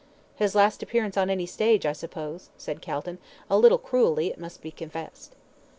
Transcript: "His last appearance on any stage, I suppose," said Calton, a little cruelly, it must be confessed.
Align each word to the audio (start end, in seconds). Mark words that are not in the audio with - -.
"His 0.33 0.55
last 0.55 0.81
appearance 0.81 1.15
on 1.15 1.29
any 1.29 1.45
stage, 1.45 1.85
I 1.85 1.93
suppose," 1.93 2.49
said 2.57 2.81
Calton, 2.81 3.19
a 3.51 3.57
little 3.59 3.77
cruelly, 3.77 4.29
it 4.31 4.39
must 4.39 4.59
be 4.63 4.71
confessed. 4.71 5.35